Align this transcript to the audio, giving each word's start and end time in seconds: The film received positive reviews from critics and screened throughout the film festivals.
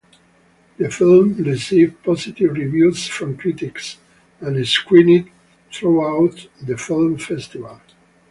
The 0.79 0.89
film 0.89 1.35
received 1.35 2.01
positive 2.03 2.53
reviews 2.53 3.05
from 3.07 3.37
critics 3.37 3.97
and 4.39 4.67
screened 4.67 5.29
throughout 5.71 6.47
the 6.59 6.75
film 6.75 7.19
festivals. 7.19 7.81